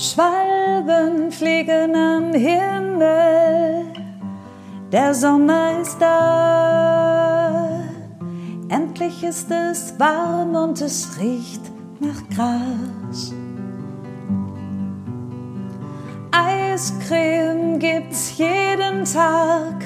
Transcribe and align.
Schwalben 0.00 1.32
fliegen 1.32 1.96
am 1.96 2.32
Himmel, 2.32 3.86
der 4.92 5.12
Sommer 5.12 5.80
ist 5.80 6.00
da. 6.00 7.80
Endlich 8.68 9.24
ist 9.24 9.50
es 9.50 9.98
warm 9.98 10.54
und 10.54 10.80
es 10.80 11.18
riecht 11.18 11.62
nach 11.98 12.22
Gras. 12.32 13.34
Eiscreme 16.30 17.80
gibt's 17.80 18.38
jeden 18.38 19.04
Tag 19.04 19.84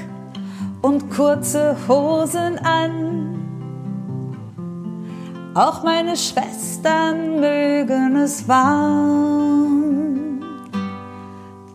und 0.83 1.11
kurze 1.11 1.75
Hosen 1.89 2.59
an. 2.59 3.39
Auch 5.55 5.83
meine 5.83 6.19
Schwestern 6.19 7.41
mögen 7.41 8.17
es 8.17 8.47
warm. 8.47 9.82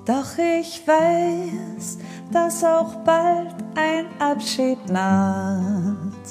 Doch 0.08 0.38
ich 0.38 0.88
weiß, 0.88 1.98
dass 2.32 2.64
auch 2.64 2.96
bald 3.04 3.54
ein 3.76 4.06
Abschied 4.20 4.80
naht. 4.90 6.28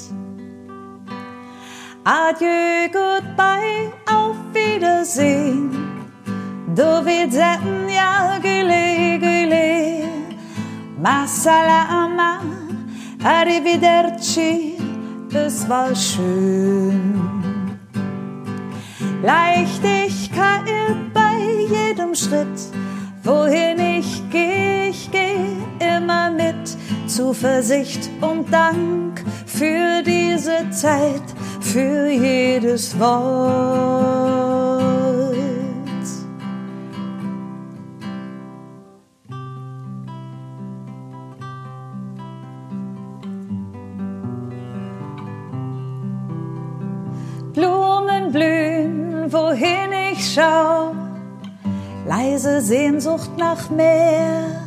Adieu, 2.03 2.89
goodbye, 2.91 3.93
auf 4.07 4.37
Wiedersehen. 4.55 5.73
Do 6.75 7.05
widzenia, 7.05 8.39
güle, 8.41 9.19
güle. 9.19 10.09
Ma 10.99 11.27
salama, 11.27 12.41
arrivederci, 13.23 14.79
es 15.35 15.69
war 15.69 15.95
schön. 15.95 17.79
Leichtigkeit 19.23 21.13
bei 21.13 21.37
jedem 21.69 22.15
Schritt, 22.15 22.76
wohin 23.27 23.79
ich 23.99 24.23
gehe, 24.31 24.89
ich 24.91 25.11
gehe 25.11 25.57
immer 25.81 26.31
mit. 26.31 26.77
Zuversicht 27.07 28.11
und 28.21 28.53
Dank 28.53 29.25
für 29.47 30.03
diese 30.03 30.71
Zeit, 30.71 31.23
für 31.61 32.09
jedes 32.09 32.99
Wort. 32.99 34.17
Blumen 47.55 48.33
blühen, 48.33 49.33
wohin 49.33 49.93
ich 50.13 50.35
schau, 50.35 50.96
leise 52.07 52.61
Sehnsucht 52.61 53.31
nach 53.37 53.69
Meer. 53.71 54.63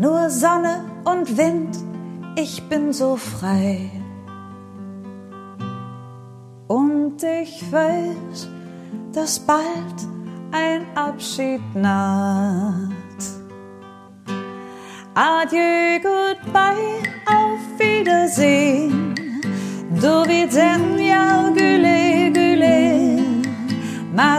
Nur 0.00 0.30
Sonne 0.30 0.84
und 1.04 1.36
Wind, 1.36 1.76
ich 2.36 2.68
bin 2.68 2.92
so 2.92 3.16
frei. 3.16 3.90
Und 6.68 7.22
ich 7.22 7.72
weiß, 7.72 8.48
dass 9.12 9.38
bald 9.40 9.98
ein 10.52 10.86
Abschied 10.94 11.62
naht. 11.74 12.88
Adieu, 15.14 15.98
goodbye, 16.00 17.02
auf 17.26 17.60
Wiedersehen. 17.78 19.14
Do 20.00 20.24
widzenia, 20.28 21.50
güle, 21.54 22.30
güle. 22.30 23.18
Ma 24.14 24.38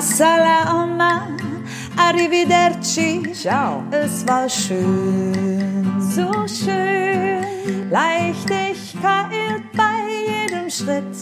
arrivederci. 1.97 3.33
Ciao. 3.33 3.83
Es 3.91 4.27
war 4.27 4.49
schön, 4.49 5.85
so 5.99 6.31
schön. 6.47 7.89
Leichtigkeit 7.89 9.63
bei 9.75 9.97
jedem 10.27 10.69
Schritt. 10.69 11.15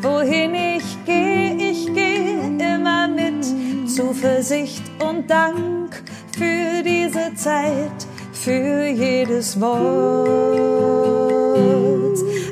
Wohin 0.00 0.54
ich 0.54 1.04
gehe, 1.04 1.54
ich 1.70 1.92
gehe 1.92 2.40
immer 2.58 3.08
mit. 3.08 3.44
Zuversicht 3.88 4.82
und 5.02 5.28
Dank 5.28 6.02
für 6.36 6.82
diese 6.84 7.34
Zeit, 7.34 8.06
für 8.32 8.86
jedes 8.86 9.60
Wort. 9.60 10.58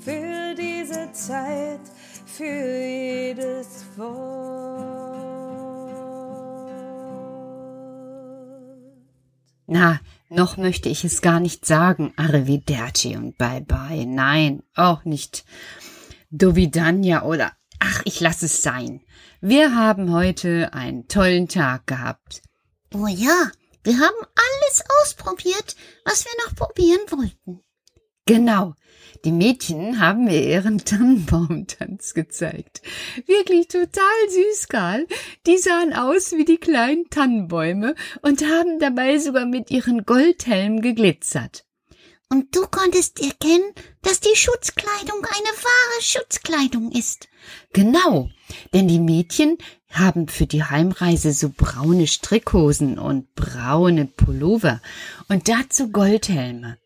für 0.00 0.54
diese 0.56 1.12
Zeit, 1.12 1.80
für 2.26 2.44
jedes 2.44 3.84
Wort. 3.96 4.80
Na, 9.68 10.00
noch 10.28 10.56
möchte 10.56 10.88
ich 10.88 11.04
es 11.04 11.22
gar 11.22 11.38
nicht 11.38 11.66
sagen. 11.66 12.12
Arrivederci 12.16 13.16
und 13.16 13.38
bye 13.38 13.60
bye. 13.60 14.06
Nein, 14.06 14.64
auch 14.74 15.04
nicht. 15.04 15.44
Dovidania 16.30 17.24
oder 17.24 17.52
ach, 17.80 18.02
ich 18.04 18.20
lasse 18.20 18.46
es 18.46 18.62
sein. 18.62 19.02
Wir 19.40 19.74
haben 19.74 20.12
heute 20.12 20.72
einen 20.72 21.08
tollen 21.08 21.48
Tag 21.48 21.86
gehabt. 21.86 22.42
Oh 22.94 23.06
ja, 23.06 23.50
wir 23.82 23.94
haben 23.94 24.26
alles 24.36 24.84
ausprobiert, 25.00 25.76
was 26.04 26.24
wir 26.24 26.32
noch 26.44 26.54
probieren 26.54 27.00
wollten. 27.08 27.64
Genau. 28.26 28.74
Die 29.24 29.32
Mädchen 29.32 29.98
haben 29.98 30.24
mir 30.24 30.42
ihren 30.42 30.78
Tannenbaumtanz 30.78 32.14
gezeigt. 32.14 32.80
Wirklich 33.26 33.68
total 33.68 34.28
süß, 34.28 34.68
Karl. 34.68 35.06
Die 35.46 35.58
sahen 35.58 35.92
aus 35.92 36.32
wie 36.32 36.44
die 36.44 36.58
kleinen 36.58 37.10
Tannenbäume 37.10 37.96
und 38.22 38.42
haben 38.42 38.78
dabei 38.78 39.18
sogar 39.18 39.46
mit 39.46 39.70
ihren 39.70 40.04
Goldhelmen 40.04 40.80
geglitzert. 40.80 41.64
Und 42.32 42.54
du 42.54 42.64
konntest 42.68 43.20
erkennen, 43.20 43.74
dass 44.02 44.20
die 44.20 44.36
Schutzkleidung 44.36 45.18
eine 45.18 45.48
wahre 45.48 46.00
Schutzkleidung 46.00 46.92
ist. 46.92 47.28
Genau, 47.72 48.30
denn 48.72 48.86
die 48.86 49.00
Mädchen 49.00 49.58
haben 49.90 50.28
für 50.28 50.46
die 50.46 50.62
Heimreise 50.62 51.32
so 51.32 51.50
braune 51.50 52.06
Strickhosen 52.06 53.00
und 53.00 53.34
braune 53.34 54.06
Pullover 54.06 54.80
und 55.28 55.48
dazu 55.48 55.90
Goldhelme. 55.90 56.78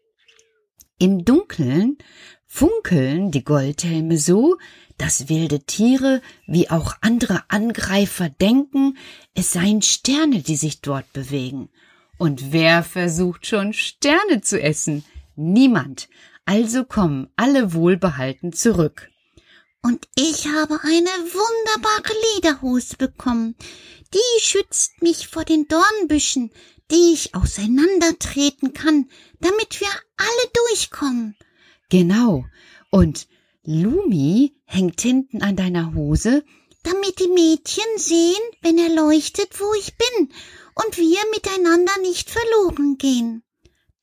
Im 0.98 1.26
Dunkeln 1.26 1.98
funkeln 2.46 3.30
die 3.30 3.44
Goldhelme 3.44 4.16
so, 4.16 4.56
dass 4.96 5.28
wilde 5.28 5.60
Tiere 5.60 6.22
wie 6.46 6.70
auch 6.70 6.94
andere 7.02 7.44
Angreifer 7.48 8.30
denken, 8.30 8.96
es 9.34 9.52
seien 9.52 9.82
Sterne, 9.82 10.40
die 10.40 10.56
sich 10.56 10.80
dort 10.80 11.12
bewegen. 11.12 11.68
Und 12.16 12.52
wer 12.52 12.82
versucht 12.82 13.46
schon 13.46 13.74
Sterne 13.74 14.40
zu 14.40 14.62
essen? 14.62 15.04
Niemand. 15.36 16.08
Also 16.44 16.84
kommen 16.84 17.28
alle 17.36 17.74
wohlbehalten 17.74 18.52
zurück. 18.52 19.10
Und 19.82 20.08
ich 20.14 20.46
habe 20.46 20.78
eine 20.82 21.10
wunderbare 21.10 22.14
Lederhose 22.34 22.96
bekommen. 22.96 23.54
Die 24.14 24.40
schützt 24.40 25.02
mich 25.02 25.28
vor 25.28 25.44
den 25.44 25.66
Dornbüschen, 25.68 26.50
die 26.90 27.12
ich 27.12 27.34
auseinandertreten 27.34 28.72
kann, 28.72 29.08
damit 29.40 29.80
wir 29.80 29.88
alle 30.16 30.50
durchkommen. 30.68 31.36
Genau. 31.90 32.44
Und 32.90 33.26
Lumi 33.64 34.54
hängt 34.64 35.00
hinten 35.00 35.42
an 35.42 35.56
deiner 35.56 35.94
Hose, 35.94 36.44
Damit 36.84 37.18
die 37.18 37.28
Mädchen 37.28 37.96
sehen, 37.96 38.42
wenn 38.60 38.76
er 38.76 38.94
leuchtet, 38.94 39.58
wo 39.58 39.72
ich 39.74 39.96
bin, 39.96 40.28
und 40.74 40.98
wir 40.98 41.18
miteinander 41.32 41.92
nicht 42.02 42.28
verloren 42.28 42.98
gehen. 42.98 43.42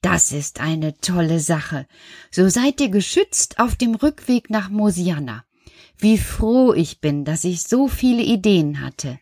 Das 0.02 0.32
ist 0.32 0.60
eine 0.60 0.98
tolle 0.98 1.40
Sache. 1.40 1.88
So 2.32 2.50
seid 2.50 2.82
ihr 2.82 2.90
geschützt 2.90 3.60
auf 3.60 3.76
dem 3.76 3.94
Rückweg 3.94 4.50
nach 4.50 4.70
Mosiana. 4.70 5.46
Wie 5.98 6.18
froh 6.18 6.74
ich 6.74 7.00
bin, 7.00 7.24
dass 7.24 7.44
ich 7.44 7.64
so 7.64 7.88
viele 7.88 8.24
Ideen 8.24 8.82
hatte. 8.82 9.20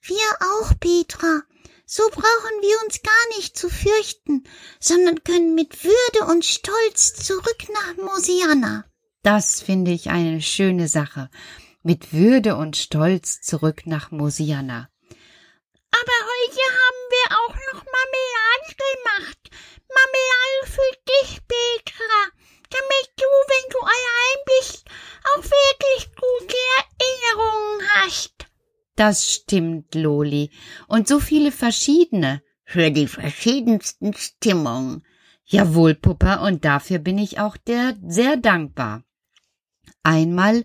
Wir 0.00 0.16
auch, 0.40 0.72
Petra. 0.78 1.42
So 1.84 2.04
brauchen 2.10 2.22
wir 2.62 2.86
uns 2.86 3.02
gar 3.02 3.36
nicht 3.36 3.58
zu 3.58 3.68
fürchten, 3.68 4.44
sondern 4.78 5.24
können 5.24 5.56
mit 5.56 5.82
Würde 5.82 6.30
und 6.30 6.44
Stolz 6.44 7.14
zurück 7.14 7.66
nach 7.72 7.96
Mosiana. 7.96 8.84
Das 9.24 9.60
finde 9.60 9.90
ich 9.90 10.08
eine 10.08 10.40
schöne 10.40 10.86
Sache. 10.86 11.28
Mit 11.82 12.12
Würde 12.12 12.54
und 12.54 12.76
Stolz 12.76 13.40
zurück 13.40 13.82
nach 13.86 14.12
Mosiana. 14.12 14.88
Aber 15.90 16.18
heute 16.30 16.62
haben 16.78 17.02
wir 17.10 17.36
auch 17.36 17.54
noch 17.72 17.84
Marmelade 17.84 18.76
gemacht. 18.78 19.50
Marmelade 19.94 20.66
für 20.66 20.92
dich, 21.08 21.40
Petra, 21.46 22.30
damit 22.70 23.06
du, 23.16 23.24
wenn 23.24 23.70
du 23.70 23.78
allein 23.80 24.38
bist, 24.46 24.84
auch 25.24 25.44
wirklich 25.44 26.10
gute 26.14 26.56
Erinnerungen 26.98 27.88
hast. 27.94 28.34
Das 28.96 29.32
stimmt, 29.32 29.94
Loli. 29.94 30.50
Und 30.86 31.08
so 31.08 31.20
viele 31.20 31.52
verschiedene. 31.52 32.42
Für 32.64 32.92
die 32.92 33.08
verschiedensten 33.08 34.14
Stimmungen. 34.14 35.04
Jawohl, 35.44 35.96
Puppa, 35.96 36.46
und 36.46 36.64
dafür 36.64 37.00
bin 37.00 37.18
ich 37.18 37.40
auch 37.40 37.56
der 37.56 37.96
sehr 38.06 38.36
dankbar. 38.36 39.02
Einmal 40.04 40.64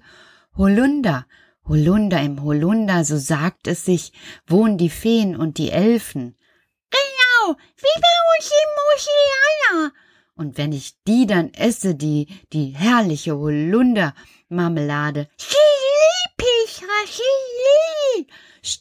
Holunder. 0.55 1.25
Holunder 1.67 2.21
im 2.21 2.43
Holunder, 2.43 3.03
so 3.03 3.17
sagt 3.17 3.67
es 3.67 3.85
sich, 3.85 4.13
wohnen 4.45 4.77
die 4.77 4.91
Feen 4.91 5.35
und 5.35 5.57
die 5.57 5.71
Elfen. 5.71 6.37
Wie 7.53 8.01
bei 8.01 8.15
uns 8.35 8.51
in 8.51 8.69
Mosiana. 8.81 9.93
Und 10.35 10.57
wenn 10.57 10.71
ich 10.71 10.95
die 11.07 11.25
dann 11.25 11.53
esse, 11.53 11.95
die, 11.95 12.27
die 12.51 12.67
herrliche 12.67 13.37
Holunder-Marmelade, 13.37 15.29
Chili. 15.37 15.55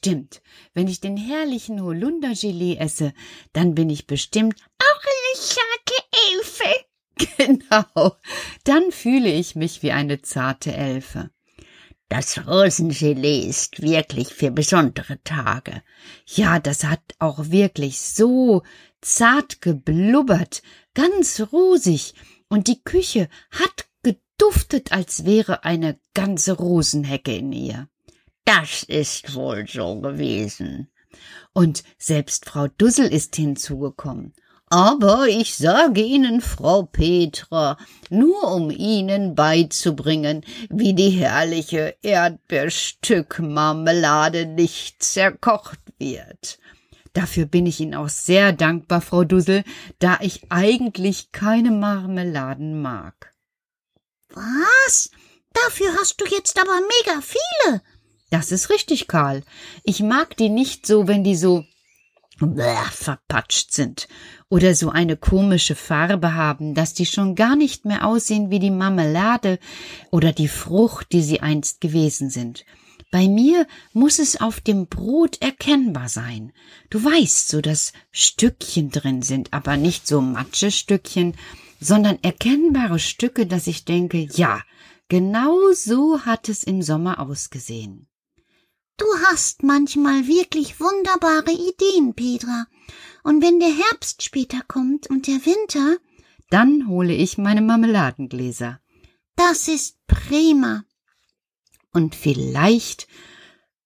stimmt, 0.05 0.43
wenn 0.73 0.89
ich 0.89 1.01
den 1.01 1.17
herrlichen 1.17 1.83
Holunder-Gelee 1.83 2.77
esse, 2.77 3.13
dann 3.53 3.75
bin 3.75 3.91
ich 3.91 4.07
bestimmt 4.07 4.61
Auch 4.79 5.03
eine 5.03 5.37
starke 5.37 5.95
Elfe. 6.33 6.85
Genau, 7.37 8.17
dann 8.65 8.91
fühle 8.91 9.31
ich 9.31 9.55
mich 9.55 9.85
wie 9.85 9.93
eine 9.93 10.21
zarte 10.23 10.75
Elfe. 10.75 11.31
Das 12.09 12.47
Rosengelee 12.47 13.49
ist 13.49 13.81
wirklich 13.81 14.29
für 14.35 14.51
besondere 14.51 15.23
Tage. 15.25 15.83
Ja, 16.27 16.59
das 16.59 16.85
hat 16.85 17.03
auch 17.19 17.51
wirklich 17.51 18.01
so 18.01 18.63
zart 19.01 19.61
geblubbert, 19.61 20.63
ganz 20.95 21.41
rosig, 21.53 22.15
und 22.49 22.69
die 22.69 22.83
Küche 22.85 23.29
hat 23.51 23.87
geduftet, 24.03 24.93
als 24.93 25.25
wäre 25.25 25.65
eine 25.65 25.99
ganze 26.13 26.53
Rosenhecke 26.53 27.35
in 27.35 27.53
ihr. 27.53 27.89
Das 28.45 28.83
ist 28.83 29.35
wohl 29.35 29.67
so 29.67 30.01
gewesen. 30.01 30.91
Und 31.53 31.85
selbst 31.99 32.45
Frau 32.45 32.69
Dussel 32.69 33.07
ist 33.07 33.35
hinzugekommen. 33.37 34.35
Aber 34.69 35.27
ich 35.29 35.57
sage 35.57 36.01
Ihnen, 36.01 36.41
Frau 36.41 36.85
Petra, 36.85 37.77
nur 38.11 38.53
um 38.53 38.71
Ihnen 38.71 39.35
beizubringen, 39.35 40.45
wie 40.71 40.95
die 40.95 41.11
herrliche 41.11 41.97
Erdbeerstückmarmelade 42.03 44.47
nicht 44.47 45.03
zerkocht 45.03 45.81
wird. 45.99 46.59
Dafür 47.13 47.45
bin 47.47 47.67
ich 47.67 47.81
Ihnen 47.81 47.95
auch 47.95 48.09
sehr 48.09 48.53
dankbar, 48.53 49.01
Frau 49.01 49.25
Dussel, 49.25 49.63
da 50.01 50.19
ich 50.21 50.51
eigentlich 50.51 51.31
keine 51.31 51.71
Marmeladen 51.71 52.83
mag. 52.83 53.33
Was? 54.31 55.11
Dafür 55.53 55.95
hast 56.01 56.21
du 56.21 56.27
jetzt 56.27 56.61
aber 56.61 56.81
mega 56.81 57.21
viele. 57.21 57.81
Das 58.31 58.51
ist 58.51 58.71
richtig, 58.71 59.07
Karl. 59.07 59.45
Ich 59.85 60.01
mag 60.01 60.37
die 60.37 60.49
nicht 60.49 60.87
so, 60.87 61.07
wenn 61.07 61.23
die 61.23 61.37
so 61.37 61.65
bäh, 62.47 62.77
verpatscht 62.91 63.73
sind 63.73 64.09
oder 64.49 64.75
so 64.75 64.91
eine 64.91 65.17
komische 65.17 65.75
Farbe 65.75 66.35
haben, 66.35 66.75
dass 66.75 66.95
die 66.95 67.07
schon 67.07 67.35
gar 67.35 67.57
nicht 67.57 67.85
mehr 67.85 68.07
aussehen 68.07 68.51
wie 68.51 68.61
die 68.61 68.71
Marmelade 68.71 69.59
oder 70.11 70.33
die 70.33 70.49
Frucht, 70.49 71.09
die 71.13 71.23
sie 71.23 71.41
einst 71.41 71.81
gewesen 71.81 72.31
sind. 72.31 72.65
Bei 73.11 73.29
mir 73.29 73.67
muss 73.93 74.19
es 74.19 74.41
auf 74.41 74.61
dem 74.61 74.87
Brot 74.87 75.41
erkennbar 75.41 76.09
sein. 76.09 76.53
Du 76.91 77.05
weißt, 77.05 77.49
so 77.49 77.61
dass 77.61 77.93
Stückchen 78.11 78.91
drin 78.91 79.23
sind, 79.23 79.53
aber 79.53 79.77
nicht 79.77 80.07
so 80.07 80.21
Matschestückchen, 80.21 81.37
sondern 81.81 82.19
erkennbare 82.23 82.99
Stücke, 82.99 83.47
dass 83.47 83.67
ich 83.67 83.85
denke, 83.85 84.27
ja, 84.33 84.61
genau 85.09 85.57
so 85.73 86.21
hat 86.21 86.49
es 86.49 86.65
im 86.65 86.83
Sommer 86.83 87.21
ausgesehen. 87.21 88.09
Du 88.97 89.07
hast 89.27 89.63
manchmal 89.63 90.27
wirklich 90.27 90.79
wunderbare 90.81 91.51
Ideen, 91.53 92.15
Petra. 92.15 92.67
Und 93.23 93.43
wenn 93.43 93.59
der 93.59 93.73
Herbst 93.75 94.23
später 94.23 94.61
kommt 94.69 95.09
und 95.11 95.27
der 95.27 95.45
Winter, 95.47 95.97
Dann 96.51 96.87
hole 96.89 97.15
ich 97.15 97.39
meine 97.39 97.63
Marmeladengläser. 97.63 98.81
das 99.37 99.67
ist 99.69 99.99
prima. 100.07 100.85
Und 101.93 102.15
vielleicht 102.15 103.09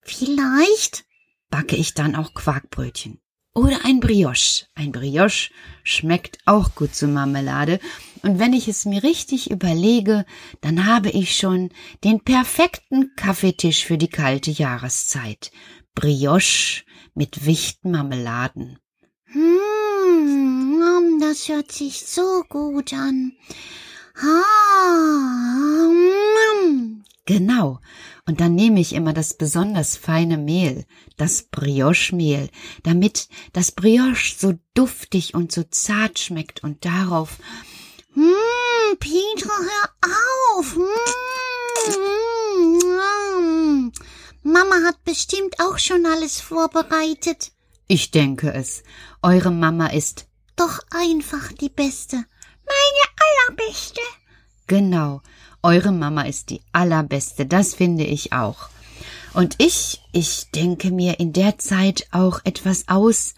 Vielleicht 0.03 1.05
backe 1.51 1.77
ich 1.77 1.95
dann 1.95 2.15
auch 2.17 2.33
Quarkbrötchen. 2.35 3.21
Oder 3.59 3.85
ein 3.85 3.99
Brioche. 3.99 4.67
Ein 4.77 4.93
Brioche 4.93 5.51
schmeckt 5.83 6.39
auch 6.45 6.77
gut 6.77 6.95
zu 6.95 7.09
Marmelade. 7.09 7.81
Und 8.23 8.39
wenn 8.39 8.53
ich 8.53 8.69
es 8.69 8.85
mir 8.85 9.03
richtig 9.03 9.51
überlege, 9.51 10.25
dann 10.61 10.87
habe 10.87 11.11
ich 11.11 11.37
schon 11.37 11.71
den 12.05 12.21
perfekten 12.21 13.17
Kaffeetisch 13.17 13.85
für 13.85 13.99
die 13.99 14.07
kalte 14.07 14.53
Jahreszeit. 14.53 15.51
Brioche 15.97 16.85
mit 17.15 17.47
wichten 17.47 17.91
Marmeladen. 17.91 18.79
Hm, 19.25 21.19
das 21.21 21.49
hört 21.49 21.73
sich 21.73 22.07
so 22.07 22.45
gut 22.49 22.93
an. 22.93 23.33
Ah, 24.23 25.89
mm. 25.89 27.03
Genau. 27.29 27.79
Und 28.27 28.41
dann 28.41 28.55
nehme 28.55 28.81
ich 28.81 28.95
immer 28.95 29.13
das 29.13 29.37
besonders 29.37 29.99
feine 29.99 30.39
Mehl, 30.39 30.87
das 31.19 31.43
Brioche-Mehl, 31.43 32.49
damit 32.85 33.29
das 33.53 33.71
Brioche 33.71 34.35
so 34.35 34.55
duftig 34.73 35.35
und 35.35 35.53
so 35.53 35.63
zart 35.65 36.19
schmeckt 36.19 36.65
und 36.65 36.87
darauf 36.87 37.37
Mm, 38.15 38.97
Petra, 38.99 39.53
hör 39.53 39.91
auf. 40.57 40.75
Mm, 40.75 40.83
mm. 43.43 43.93
Mama 44.43 44.77
hat 44.87 45.05
bestimmt 45.05 45.61
auch 45.61 45.79
schon 45.79 46.07
alles 46.07 46.41
vorbereitet. 46.41 47.53
Ich 47.89 48.11
denke 48.11 48.55
es. 48.55 48.83
Eure 49.23 49.51
Mama 49.51 49.89
ist 49.89 50.27
Doch 50.57 50.81
einfach 50.91 51.53
die 51.53 51.69
Beste. 51.69 52.17
Meine 52.17 53.59
allerbeste. 53.59 54.01
genau. 54.67 55.21
Eure 55.63 55.93
Mama 55.93 56.23
ist 56.23 56.51
die 56.51 56.61
allerbeste. 56.73 57.47
Das 57.47 57.75
finde 57.75 58.05
ich 58.05 58.33
auch. 58.33 58.69
Und 59.35 59.57
ich, 59.59 60.01
ich 60.13 60.51
denke 60.51 60.91
mir 60.91 61.21
in 61.21 61.33
der 61.33 61.59
Zeit 61.59 62.07
auch 62.11 62.41
etwas 62.45 62.89
aus. 62.89 63.35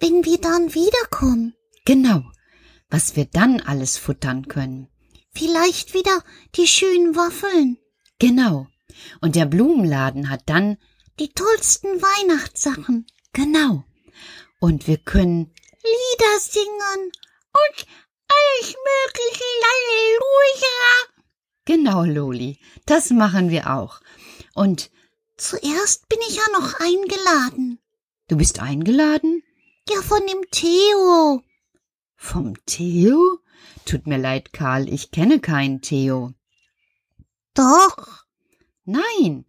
Wenn 0.00 0.24
wir 0.24 0.38
dann 0.38 0.74
wiederkommen, 0.74 1.54
Genau. 1.84 2.22
Was 2.90 3.16
wir 3.16 3.24
dann 3.26 3.60
alles 3.60 3.96
futtern 3.98 4.48
können. 4.48 4.88
vielleicht 5.32 5.94
wieder 5.94 6.22
die 6.56 6.66
schönen 6.66 7.14
Waffeln, 7.16 7.78
Genau. 8.18 8.66
Und 9.20 9.36
der 9.36 9.46
Blumenladen 9.46 10.28
hat 10.28 10.42
dann 10.46 10.76
die 11.20 11.28
tollsten 11.28 11.88
Weihnachtssachen, 12.02 13.06
genau. 13.32 13.84
Und 14.60 14.86
wir 14.88 14.98
können 14.98 15.54
Lieder 15.84 16.40
singen 16.40 17.12
und 17.52 17.86
alles 18.28 18.74
mögliche 18.74 19.44
Halleluja. 19.68 21.17
Genau, 21.68 22.02
Loli. 22.02 22.58
Das 22.86 23.10
machen 23.10 23.50
wir 23.50 23.70
auch. 23.76 24.00
Und 24.54 24.90
Zuerst 25.36 26.08
bin 26.08 26.18
ich 26.26 26.36
ja 26.36 26.42
noch 26.58 26.80
eingeladen. 26.80 27.78
du 28.28 28.38
bist 28.38 28.58
eingeladen? 28.60 29.42
Ja, 29.86 30.00
von 30.00 30.20
dem 30.26 30.50
Theo. 30.50 31.42
Vom 32.16 32.54
Theo? 32.64 33.40
Tut 33.84 34.06
mir 34.06 34.16
leid, 34.16 34.54
Karl, 34.54 34.88
ich 34.88 35.10
kenne 35.10 35.40
keinen 35.40 35.82
Theo. 35.82 36.32
Doch. 37.52 38.24
Nein. 38.86 39.44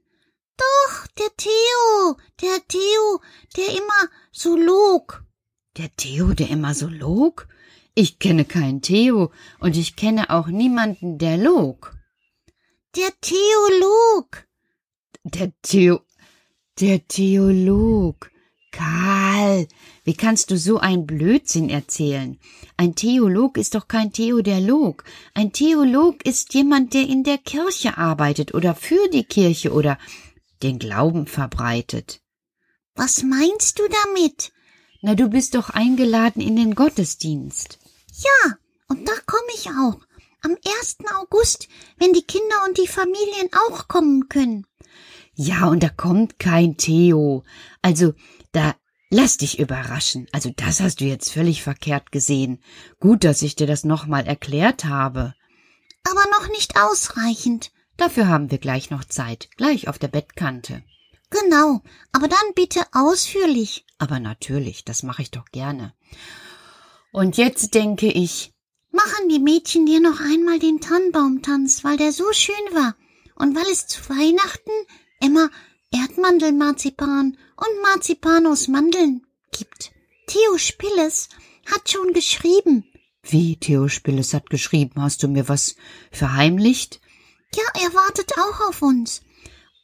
Doch, 0.57 1.07
der 1.19 1.29
Theo, 1.38 2.17
der 2.41 2.67
Theo, 2.67 3.21
der 3.55 3.69
immer 3.77 4.09
so 4.33 4.57
log. 4.57 5.23
Der 5.77 5.89
Theo, 5.95 6.33
der 6.33 6.49
immer 6.49 6.73
so 6.73 6.88
log? 6.88 7.47
Ich 7.95 8.19
kenne 8.19 8.43
keinen 8.43 8.81
Theo 8.81 9.31
und 9.61 9.77
ich 9.77 9.95
kenne 9.95 10.29
auch 10.31 10.47
niemanden, 10.47 11.17
der 11.17 11.38
log. 11.38 11.95
Der 12.96 13.12
Theolog. 13.22 14.48
Der 15.24 15.51
Theo, 15.62 16.00
der 16.79 17.08
Theolog. 17.08 18.31
Karl, 18.72 19.67
wie 20.03 20.15
kannst 20.15 20.50
du 20.50 20.58
so 20.58 20.79
ein 20.79 21.05
Blödsinn 21.05 21.69
erzählen? 21.69 22.39
Ein 22.77 22.96
Theolog 22.96 23.60
ist 23.60 23.75
doch 23.75 23.88
kein 23.88 24.12
Theodolog. 24.12 25.03
Ein 25.36 25.53
Theolog 25.53 26.25
ist 26.25 26.55
jemand, 26.55 26.96
der 26.96 27.08
in 27.08 27.24
der 27.24 27.38
Kirche 27.38 28.00
arbeitet 28.00 28.55
oder 28.55 28.74
für 28.74 29.08
die 29.10 29.24
Kirche 29.24 29.72
oder 29.72 30.00
den 30.63 30.79
Glauben 30.79 31.27
verbreitet. 31.27 32.22
Was 32.96 33.22
meinst 33.22 33.77
du 33.77 33.84
damit? 34.03 34.51
Na, 35.03 35.13
du 35.13 35.29
bist 35.29 35.53
doch 35.53 35.69
eingeladen 35.69 36.41
in 36.41 36.55
den 36.55 36.74
Gottesdienst. 36.74 37.77
Ja, 38.15 38.58
und 38.88 39.08
da 39.08 39.13
komme 39.27 39.51
ich 39.53 39.69
auch. 39.69 40.08
Am 40.41 40.55
1. 40.81 40.98
August, 41.19 41.67
wenn 41.98 42.13
die 42.13 42.24
Kinder 42.24 42.63
und 42.67 42.77
die 42.77 42.88
Familien 42.88 43.50
auch 43.67 43.88
kommen 43.88 44.29
können. 44.29 44.65
Ja, 45.36 45.67
und 45.67 45.84
da 45.84 45.89
kommt 45.89 46.39
kein 46.39 46.77
Theo. 46.77 47.43
Also, 47.81 48.13
da 48.51 48.75
lass 49.10 49.38
dich 49.38 49.60
überraschen. 49.60 50.27
Also, 50.31 50.51
das 50.55 50.79
hast 50.79 51.01
du 51.01 51.05
jetzt 51.05 51.31
völlig 51.31 51.62
verkehrt 51.62 52.12
gesehen. 52.12 52.63
Gut, 53.00 53.24
dass 53.24 53.41
ich 53.41 53.55
dir 53.55 53.67
das 53.67 53.84
nochmal 53.84 54.27
erklärt 54.27 54.86
habe. 54.86 55.34
Aber 56.03 56.24
noch 56.31 56.50
nicht 56.50 56.77
ausreichend. 56.77 57.72
Dafür 57.98 58.27
haben 58.27 58.50
wir 58.50 58.60
gleich 58.60 58.89
noch 58.89 59.03
Zeit, 59.03 59.50
gleich 59.58 59.89
auf 59.89 60.00
der 60.00 60.08
Bettkante. 60.08 60.84
Genau, 61.29 61.81
aber 62.12 62.27
dann 62.27 62.53
bitte 62.55 62.81
ausführlich. 62.93 63.86
Aber 63.98 64.19
natürlich, 64.19 64.86
das 64.86 65.03
mache 65.03 65.22
ich 65.22 65.31
doch 65.31 65.46
gerne. 65.51 65.93
Und 67.12 67.38
jetzt 67.38 67.74
denke 67.75 68.08
ich, 68.08 68.53
Machen 68.91 69.29
die 69.29 69.39
Mädchen 69.39 69.86
dir 69.86 70.00
noch 70.00 70.19
einmal 70.19 70.60
den 70.60 70.79
Tannenbaumtanz, 70.81 71.84
weil 71.84 71.98
der 71.98 72.12
so 72.12 72.31
schön 72.34 72.55
war 72.74 72.96
und 73.36 73.55
weil 73.55 73.72
es 73.72 73.88
zu 73.88 74.01
Weihnachten 74.10 74.72
immer 75.22 75.50
Erdmandelmarzipan 75.91 77.38
und 77.55 77.81
Marzipan 77.84 78.48
aus 78.48 78.67
Mandeln 78.67 79.25
gibt. 79.51 79.91
Theo 80.27 80.58
Spilles 80.58 81.29
hat 81.65 81.89
schon 81.89 82.13
geschrieben. 82.13 82.86
wie 83.24 83.58
Theo 83.58 83.88
Spilles 83.88 84.34
hat 84.34 84.50
geschrieben, 84.50 85.01
hast 85.01 85.22
du 85.24 85.27
mir 85.27 85.48
was 85.48 85.75
verheimlicht? 86.12 87.00
Ja, 87.55 87.63
er 87.81 87.93
wartet 87.93 88.34
auch 88.38 88.69
auf 88.69 88.81
uns. 88.81 89.22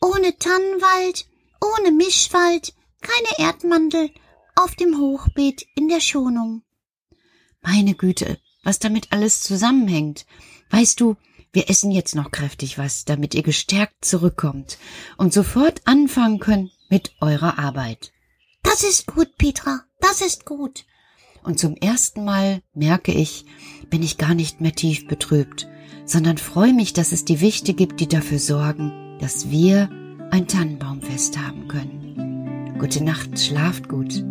Ohne 0.02 0.38
Tannenwald, 0.38 1.26
ohne 1.62 1.92
Mischwald, 1.92 2.74
keine 3.02 3.48
Erdmandel, 3.48 4.12
auf 4.56 4.76
dem 4.76 5.00
Hochbeet 5.00 5.66
in 5.76 5.90
der 5.90 6.00
Schonung. 6.00 6.64
Meine 7.62 7.96
Güte, 7.96 8.40
was 8.66 8.80
damit 8.80 9.14
alles 9.14 9.42
zusammenhängt. 9.42 10.26
Weißt 10.72 11.00
du, 11.00 11.16
wir 11.54 11.70
essen 11.70 11.92
jetzt 11.92 12.16
noch 12.16 12.32
kräftig 12.32 12.78
was, 12.78 13.06
damit 13.06 13.34
ihr 13.34 13.44
gestärkt 13.44 14.04
zurückkommt 14.04 14.78
und 15.16 15.32
sofort 15.32 15.82
anfangen 15.86 16.40
könnt 16.40 16.72
mit 16.90 17.14
eurer 17.22 17.58
Arbeit. 17.58 18.12
Das 18.62 18.84
ist 18.84 19.08
gut, 19.08 19.38
Petra, 19.38 19.84
das 20.02 20.20
ist 20.20 20.46
gut. 20.46 20.86
Und 21.44 21.60
zum 21.60 21.76
ersten 21.76 22.26
Mal 22.26 22.62
merke 22.74 23.14
ich, 23.14 23.46
bin 23.90 24.04
ich 24.04 24.18
gar 24.18 24.34
nicht 24.34 24.60
mehr 24.60 24.74
tief 24.74 25.08
betrübt, 25.08 25.68
sondern 26.06 26.38
freue 26.38 26.74
mich, 26.74 26.92
dass 26.92 27.12
es 27.12 27.24
die 27.24 27.40
Wichte 27.40 27.74
gibt, 27.74 28.00
die 28.00 28.08
dafür 28.10 28.40
sorgen, 28.40 29.18
dass 29.22 29.50
wir 29.50 29.90
ein 30.32 30.48
Tannenbaumfest 30.48 31.38
haben 31.38 31.68
können. 31.68 32.76
Gute 32.80 33.04
Nacht, 33.04 33.40
schlaft 33.40 33.88
gut. 33.88 34.26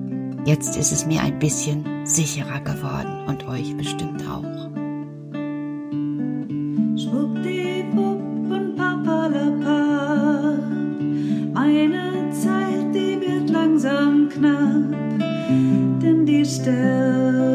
Jetzt 0.45 0.77
ist 0.77 0.93
es 0.93 1.07
mir 1.07 1.23
ein 1.23 1.39
bisschen 1.39 1.94
sicherer 2.15 2.61
geworden 2.61 3.27
und 3.27 3.45
euch 3.49 3.77
bestimmt 3.77 4.23
auch. 4.29 4.43
Schwuppdiwupp 6.97 8.51
und 8.51 8.77
papalapa. 8.77 10.59
Meine 11.53 12.31
Zeit, 12.31 12.95
die 12.95 13.21
wird 13.21 13.51
langsam 13.51 14.29
knapp, 14.29 14.95
denn 16.01 16.25
die 16.25 16.45
Sterne 16.45 17.54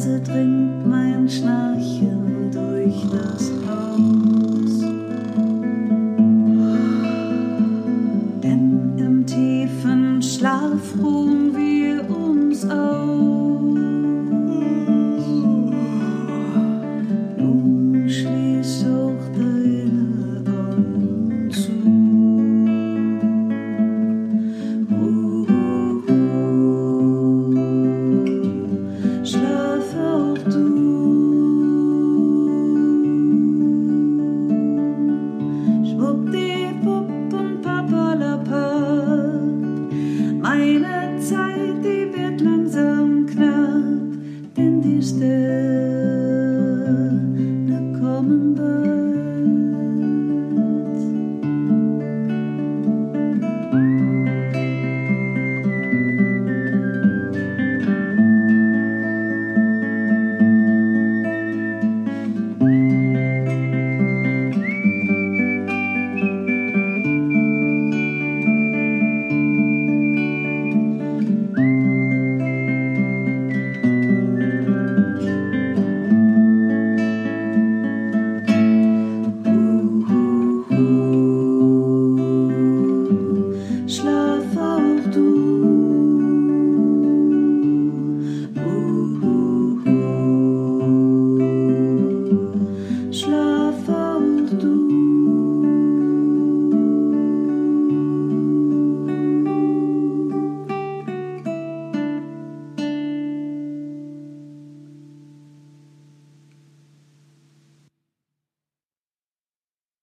Leise 0.00 0.18
dringt 0.22 0.86
mein 0.86 1.28
Haus. 1.28 1.59